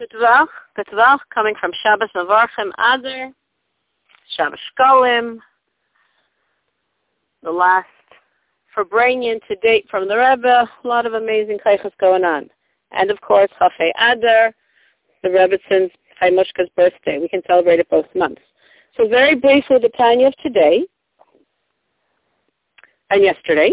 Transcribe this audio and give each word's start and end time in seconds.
Good 0.00 0.14
G'tvach, 0.18 1.18
coming 1.34 1.54
from 1.60 1.72
Shabbos 1.82 2.08
Mevarchim 2.16 2.70
Adar, 2.78 3.32
Shabbos 4.34 4.58
Shekalim, 4.78 5.36
the 7.42 7.50
last 7.50 7.86
Farbrengen 8.74 9.46
to 9.46 9.56
date 9.56 9.84
from 9.90 10.08
the 10.08 10.16
Rebbe, 10.16 10.48
a 10.82 10.88
lot 10.88 11.04
of 11.04 11.12
amazing 11.12 11.58
kaichas 11.58 11.92
going 12.00 12.24
on. 12.24 12.48
And 12.92 13.10
of 13.10 13.20
course, 13.20 13.50
Chof 13.60 13.72
Hei 13.76 13.92
Adar, 14.00 14.54
the 15.22 15.28
Rebbetzins 15.28 15.90
Chaya 16.18 16.32
Mushka's 16.32 16.70
birthday. 16.74 17.18
We 17.18 17.28
can 17.28 17.42
celebrate 17.46 17.80
it 17.80 17.90
both 17.90 18.06
months. 18.14 18.40
So 18.96 19.06
very 19.06 19.34
briefly, 19.34 19.76
the 19.82 19.90
Tanya 19.98 20.28
of 20.28 20.36
today 20.38 20.86
and 23.10 23.22
yesterday. 23.22 23.72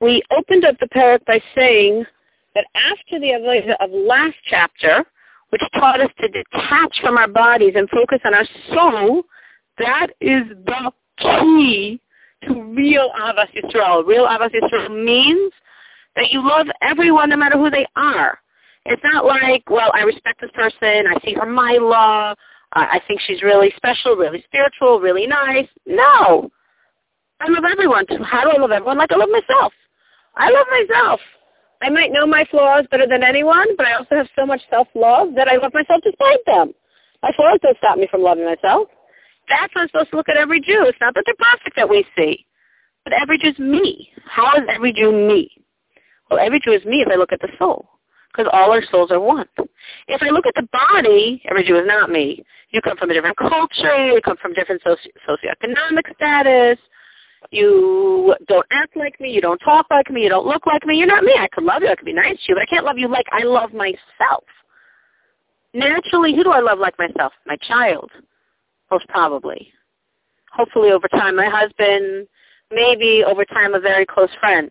We 0.00 0.22
opened 0.30 0.64
up 0.64 0.76
the 0.80 0.86
perek 0.86 1.26
by 1.26 1.42
saying 1.54 2.06
that 2.54 2.66
after 2.74 3.20
the 3.20 3.28
Avodah 3.28 3.76
of 3.80 3.90
last 3.90 4.36
chapter, 4.46 5.04
which 5.50 5.62
taught 5.74 6.00
us 6.00 6.10
to 6.20 6.28
detach 6.28 7.00
from 7.00 7.16
our 7.16 7.28
bodies 7.28 7.74
and 7.76 7.88
focus 7.90 8.20
on 8.24 8.34
our 8.34 8.46
soul, 8.72 9.22
that 9.78 10.08
is 10.20 10.42
the 10.66 10.92
key 11.18 12.00
to 12.44 12.62
real 12.74 13.10
Ahavas 13.20 13.48
Yisrael. 13.54 14.06
Real 14.06 14.26
Ahavas 14.26 14.50
Yisrael 14.54 15.04
means 15.04 15.52
that 16.16 16.30
you 16.30 16.46
love 16.46 16.66
everyone 16.82 17.30
no 17.30 17.36
matter 17.36 17.58
who 17.58 17.70
they 17.70 17.86
are. 17.96 18.38
It's 18.86 19.02
not 19.04 19.26
like, 19.26 19.68
well, 19.68 19.90
I 19.94 20.02
respect 20.02 20.40
this 20.40 20.50
person, 20.54 21.04
I 21.06 21.18
see 21.24 21.34
her 21.34 21.46
my 21.46 21.78
law, 21.80 22.34
I 22.72 23.00
think 23.08 23.20
she's 23.20 23.42
really 23.42 23.72
special, 23.76 24.14
really 24.14 24.42
spiritual, 24.46 25.00
really 25.00 25.26
nice. 25.26 25.66
No. 25.86 26.50
I 27.40 27.48
love 27.48 27.64
everyone. 27.70 28.04
How 28.22 28.44
do 28.44 28.50
I 28.50 28.60
love 28.60 28.70
everyone? 28.70 28.98
Like 28.98 29.10
I 29.10 29.16
love 29.16 29.28
myself. 29.30 29.72
I 30.36 30.50
love 30.50 30.66
myself. 30.70 31.20
I 31.82 31.88
might 31.88 32.12
know 32.12 32.26
my 32.26 32.44
flaws 32.50 32.84
better 32.90 33.06
than 33.06 33.22
anyone, 33.22 33.76
but 33.76 33.86
I 33.86 33.94
also 33.94 34.16
have 34.16 34.28
so 34.36 34.44
much 34.44 34.60
self-love 34.68 35.34
that 35.34 35.48
I 35.48 35.56
love 35.56 35.72
myself 35.72 36.02
despite 36.04 36.44
them. 36.46 36.72
My 37.22 37.32
flaws 37.36 37.58
don't 37.62 37.76
stop 37.78 37.98
me 37.98 38.06
from 38.10 38.22
loving 38.22 38.44
myself. 38.44 38.88
That's 39.48 39.72
how 39.74 39.82
I'm 39.82 39.88
supposed 39.88 40.10
to 40.10 40.16
look 40.16 40.28
at 40.28 40.36
every 40.36 40.60
Jew. 40.60 40.84
It's 40.86 40.98
not 41.00 41.14
that 41.14 41.24
they're 41.26 41.34
perfect 41.52 41.76
that 41.76 41.88
we 41.88 42.04
see, 42.16 42.46
but 43.04 43.14
every 43.14 43.38
Jew 43.38 43.48
is 43.48 43.58
me. 43.58 44.10
How 44.26 44.56
is 44.56 44.64
every 44.68 44.92
Jew 44.92 45.10
me? 45.10 45.50
Well, 46.30 46.38
every 46.38 46.60
Jew 46.60 46.72
is 46.72 46.84
me 46.84 47.02
if 47.02 47.08
I 47.08 47.16
look 47.16 47.32
at 47.32 47.40
the 47.40 47.48
soul, 47.58 47.88
because 48.30 48.48
all 48.52 48.70
our 48.72 48.82
souls 48.90 49.10
are 49.10 49.18
one. 49.18 49.46
If 50.06 50.22
I 50.22 50.28
look 50.28 50.46
at 50.46 50.54
the 50.54 50.68
body, 50.70 51.42
every 51.48 51.64
Jew 51.64 51.76
is 51.76 51.86
not 51.86 52.10
me. 52.10 52.44
You 52.70 52.80
come 52.82 52.96
from 52.96 53.10
a 53.10 53.14
different 53.14 53.36
culture. 53.36 54.06
You 54.06 54.20
come 54.22 54.36
from 54.36 54.52
different 54.52 54.82
soci- 54.84 55.10
socioeconomic 55.28 56.14
status 56.14 56.78
you 57.50 58.34
don't 58.46 58.66
act 58.70 58.96
like 58.96 59.20
me, 59.20 59.30
you 59.30 59.40
don't 59.40 59.58
talk 59.58 59.86
like 59.90 60.10
me, 60.10 60.22
you 60.22 60.28
don't 60.28 60.46
look 60.46 60.66
like 60.66 60.86
me, 60.86 60.96
you're 60.96 61.06
not 61.06 61.24
me. 61.24 61.34
I 61.38 61.48
could 61.52 61.64
love 61.64 61.82
you, 61.82 61.88
I 61.88 61.96
could 61.96 62.04
be 62.04 62.12
nice 62.12 62.36
to 62.36 62.42
you, 62.48 62.54
but 62.54 62.62
I 62.62 62.66
can't 62.66 62.84
love 62.84 62.98
you 62.98 63.08
like 63.08 63.26
I 63.32 63.42
love 63.42 63.72
myself. 63.72 64.44
Naturally, 65.74 66.34
who 66.34 66.44
do 66.44 66.50
I 66.50 66.60
love 66.60 66.78
like 66.78 66.98
myself? 66.98 67.32
My 67.46 67.56
child, 67.56 68.10
most 68.90 69.06
probably. 69.08 69.72
Hopefully 70.52 70.90
over 70.90 71.08
time, 71.08 71.36
my 71.36 71.48
husband, 71.48 72.26
maybe 72.70 73.24
over 73.26 73.44
time 73.44 73.74
a 73.74 73.80
very 73.80 74.06
close 74.06 74.30
friend. 74.40 74.70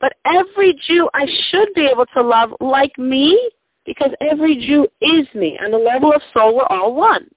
But 0.00 0.14
every 0.24 0.78
Jew 0.86 1.08
I 1.14 1.26
should 1.50 1.68
be 1.74 1.86
able 1.86 2.06
to 2.14 2.22
love 2.22 2.50
like 2.60 2.96
me 2.98 3.50
because 3.84 4.10
every 4.20 4.56
Jew 4.56 4.86
is 5.00 5.26
me. 5.34 5.58
On 5.64 5.70
the 5.70 5.78
level 5.78 6.12
of 6.12 6.22
soul, 6.32 6.54
we're 6.56 6.66
all 6.66 6.94
one. 6.94 7.28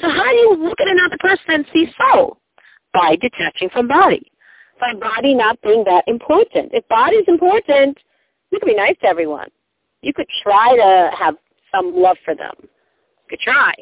So 0.00 0.08
how 0.08 0.30
do 0.30 0.36
you 0.36 0.56
look 0.58 0.80
at 0.80 0.88
another 0.88 1.16
person 1.20 1.44
and 1.48 1.66
see 1.72 1.86
soul? 1.98 2.25
By 2.96 3.16
detaching 3.16 3.68
from 3.68 3.88
body, 3.88 4.32
by 4.80 4.94
body 4.94 5.34
not 5.34 5.60
being 5.60 5.84
that 5.84 6.04
important. 6.06 6.70
If 6.72 6.88
body 6.88 7.16
is 7.16 7.28
important, 7.28 7.98
you 8.50 8.58
could 8.58 8.66
be 8.66 8.74
nice 8.74 8.96
to 9.02 9.06
everyone. 9.06 9.48
You 10.00 10.14
could 10.14 10.28
try 10.42 10.74
to 10.76 11.10
have 11.14 11.34
some 11.70 11.94
love 11.94 12.16
for 12.24 12.34
them. 12.34 12.54
You 12.62 13.26
could 13.28 13.40
try. 13.40 13.74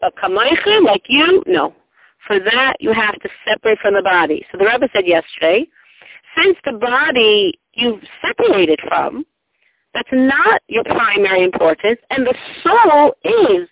But 0.00 0.14
kamoicha, 0.16 0.84
like 0.84 1.04
you, 1.08 1.44
no. 1.46 1.74
For 2.26 2.40
that, 2.40 2.74
you 2.80 2.92
have 2.92 3.14
to 3.20 3.28
separate 3.46 3.78
from 3.78 3.94
the 3.94 4.02
body. 4.02 4.44
So 4.50 4.58
the 4.58 4.64
Rebbe 4.64 4.88
said 4.92 5.06
yesterday, 5.06 5.66
since 6.36 6.56
the 6.64 6.72
body 6.72 7.52
you've 7.74 8.02
separated 8.20 8.80
from, 8.88 9.24
that's 9.94 10.08
not 10.12 10.60
your 10.66 10.82
primary 10.84 11.44
importance, 11.44 12.00
and 12.10 12.26
the 12.26 12.34
soul 12.64 13.14
is. 13.22 13.68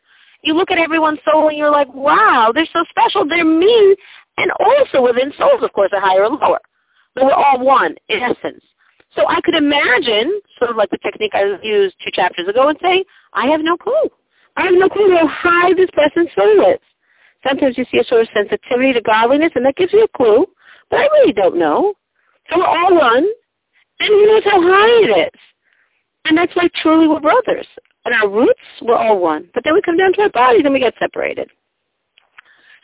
You 0.47 0.55
look 0.55 0.71
at 0.71 0.79
everyone's 0.79 1.21
soul 1.25 1.49
and 1.49 1.57
you're 1.57 1.71
like, 1.71 1.93
wow, 1.95 2.53
they're 2.55 2.69
so 2.71 2.85
special. 2.91 3.27
They're 3.27 3.47
me, 3.47 3.97
and 4.37 4.51
also 4.61 5.03
within 5.03 5.33
souls, 5.39 5.63
of 5.63 5.73
course, 5.73 5.91
are 5.93 6.01
higher 6.01 6.25
and 6.25 6.39
lower. 6.41 6.61
But 7.15 7.25
we're 7.25 7.33
all 7.33 7.61
one, 7.61 7.95
in 8.09 8.21
essence. 8.21 8.65
So 9.15 9.29
I 9.29 9.41
could 9.43 9.55
imagine, 9.55 10.41
sort 10.59 10.71
of 10.71 10.77
like 10.77 10.91
the 10.91 10.99
technique 10.99 11.33
I 11.35 11.57
used 11.63 11.95
two 12.05 12.11
chapters 12.13 12.49
ago, 12.49 12.69
and 12.69 12.79
say, 12.83 13.05
I 13.33 13.47
have 13.47 13.61
no 13.61 13.77
clue. 13.77 14.11
I 14.57 14.65
have 14.65 14.75
no 14.75 14.89
clue 14.89 15.17
how 15.17 15.29
high 15.29 15.73
this 15.75 15.91
person's 15.93 16.31
soul 16.35 16.73
is. 16.73 16.81
Sometimes 17.47 17.79
you 17.79 17.85
see 17.93 17.99
a 17.99 18.05
sort 18.05 18.23
of 18.23 18.29
sensitivity 18.35 18.93
to 18.93 19.01
godliness, 19.01 19.53
and 19.55 19.65
that 19.67 19.77
gives 19.77 19.93
you 19.93 20.03
a 20.03 20.17
clue, 20.17 20.47
but 20.91 21.01
I 21.01 21.05
really 21.05 21.33
don't 21.33 21.57
know. 21.57 21.95
So 22.51 22.59
we're 22.59 22.67
all 22.67 22.95
one, 22.95 23.27
and 24.01 24.09
who 24.09 24.27
knows 24.27 24.45
how 24.45 24.61
high 24.61 25.05
it 25.05 25.29
is. 25.35 25.41
And 26.25 26.37
that's 26.37 26.55
why 26.57 26.69
truly 26.83 27.07
we're 27.07 27.21
brothers. 27.21 27.67
And 28.05 28.15
our 28.15 28.29
roots, 28.29 28.61
we're 28.83 28.97
all 28.97 29.19
one. 29.19 29.49
But 29.55 29.65
then 29.65 29.75
we 29.75 29.83
come 29.83 29.97
down 29.97 30.13
to 30.15 30.23
our 30.23 30.31
bodies 30.31 30.63
and 30.65 30.75
we 30.75 30.81
get 30.81 30.95
separated. 30.99 31.51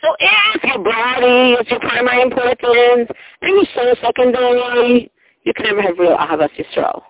So 0.03 0.16
if 0.19 0.65
your 0.65 0.83
body 0.83 1.53
is 1.61 1.66
your 1.71 1.81
primary 1.81 2.22
importance 2.22 3.11
and 3.43 3.56
your 3.56 3.66
soul 3.75 3.94
secondary, 4.03 5.11
you 5.44 5.53
can 5.55 5.66
never 5.66 5.83
have 5.83 5.99
real 5.99 6.16
Ahavas 6.16 6.50
Yisrael. 6.56 7.03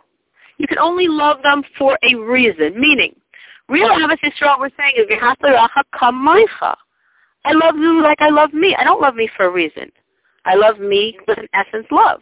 You 0.58 0.66
can 0.66 0.78
only 0.78 1.06
love 1.08 1.38
them 1.42 1.62
for 1.78 1.98
a 2.02 2.14
reason, 2.16 2.80
meaning 2.80 3.14
real 3.68 3.88
Ahavas 3.88 4.18
Yisrael 4.24 4.58
we're 4.58 4.70
saying 4.76 4.94
is 4.96 5.06
Kamoicha. 5.94 6.74
I 7.44 7.52
love 7.52 7.76
you 7.76 8.02
like 8.02 8.20
I 8.20 8.28
love 8.28 8.52
me. 8.52 8.76
I 8.78 8.84
don't 8.84 9.00
love 9.00 9.14
me 9.14 9.30
for 9.36 9.46
a 9.46 9.50
reason. 9.50 9.90
I 10.44 10.54
love 10.54 10.78
me 10.78 11.18
with 11.28 11.38
an 11.38 11.48
essence 11.54 11.86
love. 11.90 12.20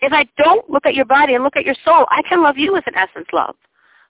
If 0.00 0.12
I 0.12 0.26
don't 0.42 0.68
look 0.70 0.86
at 0.86 0.94
your 0.94 1.04
body 1.04 1.34
and 1.34 1.44
look 1.44 1.56
at 1.56 1.64
your 1.64 1.74
soul, 1.84 2.06
I 2.10 2.22
can 2.28 2.42
love 2.42 2.56
you 2.58 2.72
with 2.72 2.86
an 2.86 2.94
essence 2.96 3.26
love. 3.32 3.54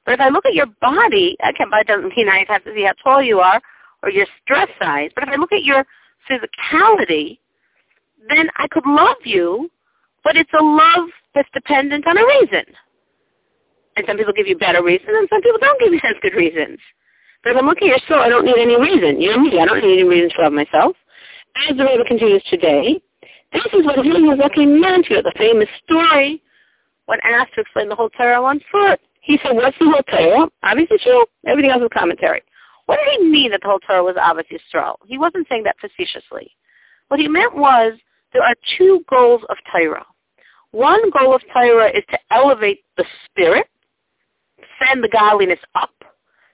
But 0.04 0.14
if 0.14 0.20
I 0.20 0.28
look 0.28 0.46
at 0.46 0.54
your 0.54 0.66
body, 0.80 1.36
I 1.42 1.52
can, 1.52 1.70
that 1.70 1.86
doesn't 1.86 2.16
mean 2.16 2.28
I 2.28 2.44
have 2.48 2.64
to 2.64 2.74
see 2.74 2.84
how 2.84 2.92
tall 3.02 3.22
you 3.22 3.40
are 3.40 3.60
or 4.02 4.10
your 4.10 4.26
stress 4.42 4.68
size, 4.80 5.10
but 5.14 5.24
if 5.24 5.30
I 5.30 5.36
look 5.36 5.52
at 5.52 5.64
your 5.64 5.84
physicality, 6.30 7.38
then 8.28 8.48
I 8.56 8.66
could 8.70 8.86
love 8.86 9.16
you, 9.24 9.70
but 10.24 10.36
it's 10.36 10.52
a 10.58 10.62
love 10.62 11.08
that's 11.34 11.48
dependent 11.54 12.06
on 12.06 12.18
a 12.18 12.24
reason. 12.24 12.64
And 13.96 14.06
some 14.06 14.16
people 14.16 14.32
give 14.36 14.46
you 14.46 14.56
better 14.56 14.82
reasons, 14.82 15.08
and 15.10 15.28
some 15.30 15.42
people 15.42 15.58
don't 15.60 15.80
give 15.80 15.92
you 15.92 16.00
such 16.02 16.20
good 16.22 16.34
reasons. 16.34 16.78
But 17.42 17.52
if 17.52 17.56
I'm 17.58 17.66
looking 17.66 17.88
at 17.88 18.00
your 18.00 18.08
soul, 18.08 18.24
I 18.24 18.28
don't 18.28 18.44
need 18.44 18.58
any 18.58 18.80
reason. 18.80 19.20
You 19.20 19.30
know 19.30 19.40
me, 19.40 19.58
I 19.58 19.64
don't 19.64 19.80
need 19.80 20.00
any 20.00 20.08
reason 20.08 20.30
to 20.36 20.42
love 20.42 20.52
myself. 20.52 20.96
As 21.68 21.76
the 21.76 21.84
Rebbe 21.84 22.04
continues 22.04 22.42
today, 22.50 23.00
this 23.52 23.66
is 23.72 23.84
what 23.84 24.04
Hillel 24.04 24.36
was 24.36 24.50
meant 24.56 25.06
to 25.06 25.22
the 25.22 25.32
famous 25.36 25.68
story 25.84 26.42
when 27.06 27.18
asked 27.24 27.54
to 27.54 27.62
explain 27.62 27.88
the 27.88 27.96
whole 27.96 28.10
Torah 28.10 28.42
on 28.42 28.60
foot. 28.70 29.00
He 29.22 29.38
said, 29.42 29.52
what's 29.52 29.76
the 29.78 29.86
whole 29.86 30.02
Torah? 30.08 30.48
Obviously 30.62 30.98
true. 31.02 31.24
Everything 31.46 31.70
else 31.70 31.82
is 31.82 31.88
commentary. 31.92 32.42
What 32.90 32.98
did 33.04 33.20
he 33.20 33.30
mean 33.30 33.52
that 33.52 33.60
the 33.62 33.68
whole 33.68 33.78
Torah 33.78 34.02
was 34.02 34.16
Ahavas 34.16 34.50
Yisrael? 34.50 34.96
He 35.06 35.16
wasn't 35.16 35.46
saying 35.48 35.62
that 35.62 35.76
facetiously. 35.80 36.50
What 37.06 37.20
he 37.20 37.28
meant 37.28 37.54
was 37.54 37.92
there 38.32 38.42
are 38.42 38.56
two 38.76 39.04
goals 39.08 39.42
of 39.48 39.56
Torah. 39.70 40.04
One 40.72 41.08
goal 41.16 41.32
of 41.32 41.40
Torah 41.52 41.88
is 41.96 42.02
to 42.10 42.18
elevate 42.32 42.80
the 42.96 43.04
spirit, 43.26 43.68
send 44.84 45.04
the 45.04 45.08
godliness 45.08 45.60
up. 45.76 45.94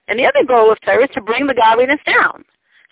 And 0.08 0.19
the 0.19 0.26
other 0.26 0.44
goal 0.47 0.70
of 0.70 0.78
Torah 0.82 1.04
is 1.04 1.10
to 1.14 1.22
bring 1.22 1.47
the 1.47 1.54
godliness 1.54 2.00
down. 2.04 2.44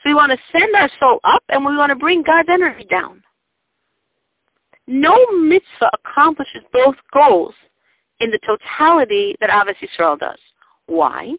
So 0.02 0.08
we 0.08 0.14
want 0.14 0.32
to 0.32 0.38
send 0.50 0.74
our 0.74 0.88
soul 0.98 1.20
up 1.24 1.42
and 1.50 1.66
we 1.66 1.76
want 1.76 1.90
to 1.90 1.96
bring 1.96 2.22
God's 2.22 2.48
energy 2.50 2.86
down. 2.88 3.22
No 4.86 5.22
mitzvah 5.32 5.90
accomplishes 5.92 6.62
both 6.72 6.96
goals 7.12 7.52
in 8.20 8.30
the 8.30 8.38
totality 8.38 9.36
that 9.42 9.50
Ahavas 9.50 9.76
Yisrael 9.82 10.18
does. 10.18 10.38
Why? 10.86 11.34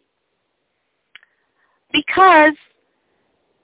Because 1.96 2.52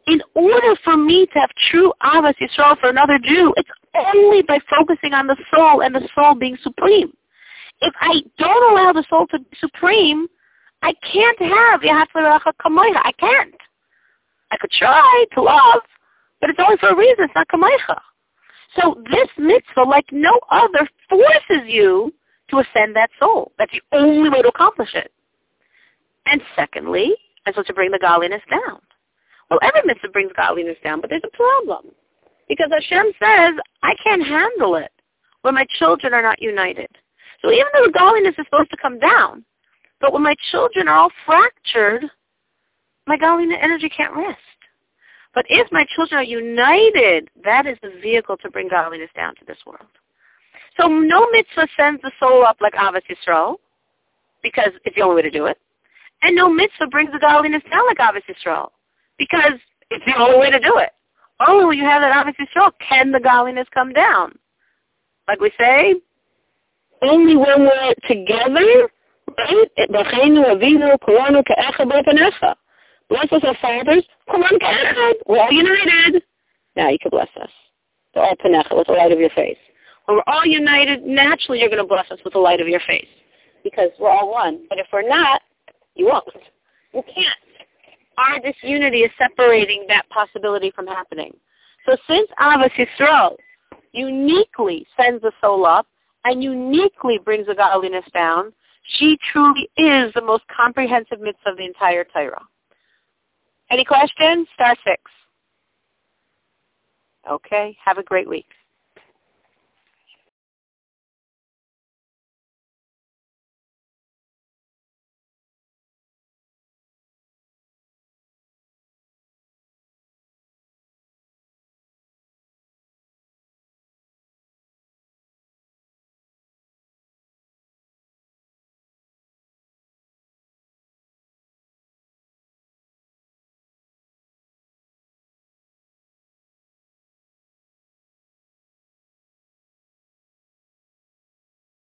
in 0.06 0.22
order 0.34 0.74
for 0.82 0.96
me 0.96 1.26
to 1.26 1.38
have 1.38 1.50
true 1.70 1.92
Ahavas 2.02 2.34
Yisrael 2.40 2.78
for 2.80 2.88
another 2.88 3.18
Jew, 3.22 3.52
it's 3.58 3.68
only 3.94 4.40
by 4.42 4.58
focusing 4.70 5.12
on 5.12 5.26
the 5.26 5.36
soul 5.54 5.82
and 5.82 5.94
the 5.94 6.08
soul 6.14 6.34
being 6.34 6.56
supreme. 6.62 7.12
If 7.82 7.92
I 8.00 8.22
don't 8.38 8.72
allow 8.72 8.92
the 8.92 9.04
soul 9.10 9.26
to 9.28 9.38
be 9.38 9.56
supreme, 9.60 10.28
I 10.80 10.94
can't 11.12 11.38
have 11.40 11.82
V'ahavta 11.82 12.14
L'reacha 12.16 12.52
Kamoicha. 12.60 13.02
I 13.04 13.12
can't. 13.18 13.54
I 14.50 14.56
could 14.56 14.70
try 14.70 15.24
to 15.34 15.42
love, 15.42 15.82
but 16.40 16.48
it's 16.48 16.58
only 16.58 16.78
for 16.78 16.88
a 16.88 16.96
reason. 16.96 17.24
It's 17.24 17.34
not 17.34 17.48
Kamoicha. 17.48 18.00
So 18.80 19.02
this 19.10 19.28
mitzvah, 19.36 19.82
like 19.82 20.06
no 20.10 20.40
other, 20.50 20.88
forces 21.08 21.66
you 21.66 22.14
to 22.48 22.60
ascend 22.60 22.96
that 22.96 23.10
soul. 23.20 23.52
That's 23.58 23.72
the 23.72 23.98
only 23.98 24.30
way 24.30 24.40
to 24.40 24.48
accomplish 24.48 24.94
it. 24.94 25.12
And 26.26 26.40
secondly, 26.56 27.14
and 27.46 27.54
so 27.54 27.62
to 27.62 27.74
bring 27.74 27.90
the 27.90 27.98
godliness 27.98 28.42
down. 28.50 28.80
Well, 29.50 29.60
every 29.62 29.82
mitzvah 29.84 30.08
brings 30.08 30.32
godliness 30.36 30.76
down, 30.82 31.00
but 31.00 31.10
there's 31.10 31.22
a 31.24 31.36
problem. 31.36 31.86
Because 32.48 32.70
Hashem 32.72 33.06
says, 33.18 33.54
I 33.82 33.94
can't 34.02 34.26
handle 34.26 34.76
it 34.76 34.92
when 35.42 35.54
my 35.54 35.66
children 35.78 36.14
are 36.14 36.22
not 36.22 36.40
united. 36.40 36.88
So 37.40 37.50
even 37.50 37.66
though 37.74 37.86
the 37.86 37.98
godliness 37.98 38.34
is 38.38 38.46
supposed 38.46 38.70
to 38.70 38.76
come 38.76 38.98
down, 38.98 39.44
But 40.02 40.12
when 40.12 40.22
my 40.22 40.34
children 40.50 40.88
are 40.88 40.98
all 40.98 41.12
fractured, 41.24 42.04
my 43.06 43.16
godliness 43.16 43.58
energy 43.62 43.88
can't 43.88 44.14
rest. 44.14 44.38
But 45.32 45.46
if 45.48 45.70
my 45.72 45.86
children 45.94 46.18
are 46.18 46.24
united, 46.24 47.30
that 47.42 47.66
is 47.66 47.78
the 47.82 47.92
vehicle 48.02 48.36
to 48.38 48.50
bring 48.50 48.68
godliness 48.68 49.08
down 49.16 49.34
to 49.36 49.44
this 49.46 49.56
world. 49.64 49.86
So 50.78 50.88
no 50.88 51.30
mitzvah 51.30 51.68
sends 51.76 52.02
the 52.02 52.10
soul 52.18 52.44
up 52.44 52.56
like 52.60 52.74
Ahavas 52.74 53.02
Yisrael, 53.08 53.56
because 54.42 54.72
it's 54.84 54.96
the 54.96 55.02
only 55.02 55.16
way 55.16 55.22
to 55.22 55.30
do 55.30 55.46
it. 55.46 55.58
And 56.22 56.36
no 56.36 56.48
mitzvah 56.48 56.86
brings 56.88 57.10
the 57.12 57.18
godliness 57.18 57.62
down 57.70 57.86
like 57.86 57.98
Ahavas 57.98 58.22
Yisrael, 58.28 58.70
because 59.18 59.58
it's 59.90 60.04
the 60.06 60.16
only 60.18 60.38
way 60.38 60.50
to 60.50 60.60
do 60.60 60.78
it. 60.78 60.90
Only 61.46 61.64
when 61.64 61.78
you 61.78 61.84
have 61.84 62.02
that 62.02 62.14
Ahavas 62.14 62.34
Yisrael 62.40 62.70
can 62.88 63.10
the 63.10 63.20
godliness 63.20 63.66
come 63.74 63.92
down. 63.92 64.38
Like 65.28 65.40
we 65.40 65.50
say, 65.58 65.96
only 67.02 67.36
when 67.36 67.62
we're 67.62 67.94
together, 68.06 68.88
right? 69.38 69.68
Bless 73.08 73.32
us, 73.32 73.42
our 73.44 73.56
fathers. 73.60 74.04
We're 75.26 75.40
all 75.40 75.52
united. 75.52 76.22
Now 76.76 76.88
you 76.88 76.98
can 77.00 77.10
bless 77.10 77.28
us. 77.40 77.50
The 78.14 78.20
all 78.20 78.36
Panecha 78.36 78.76
with 78.76 78.86
the 78.86 78.92
light 78.92 79.12
of 79.12 79.18
your 79.18 79.30
face. 79.30 79.58
When 80.06 80.16
we're 80.16 80.32
all 80.32 80.46
united, 80.46 81.04
naturally 81.04 81.60
you're 81.60 81.68
going 81.68 81.82
to 81.82 81.88
bless 81.88 82.10
us 82.10 82.18
with 82.24 82.32
the 82.32 82.38
light 82.38 82.60
of 82.60 82.68
your 82.68 82.80
face 82.86 83.08
because 83.64 83.90
we're 83.98 84.10
all 84.10 84.30
one. 84.30 84.66
But 84.68 84.78
if 84.78 84.86
we're 84.92 85.08
not, 85.08 85.42
you 85.94 86.06
won't. 86.06 86.24
You 86.92 87.02
can't. 87.02 87.28
Our 88.18 88.38
disunity 88.40 88.98
is 88.98 89.10
separating 89.18 89.86
that 89.88 90.08
possibility 90.10 90.70
from 90.70 90.86
happening. 90.86 91.32
So 91.86 91.96
since 92.08 92.28
Ahavas 92.40 92.70
Yisrael 92.72 93.36
uniquely 93.92 94.86
sends 94.96 95.22
the 95.22 95.32
soul 95.40 95.66
up 95.66 95.86
and 96.24 96.42
uniquely 96.42 97.18
brings 97.24 97.46
the 97.46 97.54
godliness 97.54 98.04
down, 98.12 98.52
she 98.98 99.18
truly 99.32 99.68
is 99.76 100.12
the 100.14 100.22
most 100.22 100.44
comprehensive 100.54 101.20
mitzvah 101.20 101.50
of 101.50 101.56
the 101.56 101.64
entire 101.64 102.04
Torah. 102.04 102.42
Any 103.70 103.84
questions? 103.84 104.46
Star 104.54 104.76
six. 104.84 105.00
Okay. 107.30 107.76
Have 107.84 107.98
a 107.98 108.02
great 108.02 108.28
week. 108.28 108.46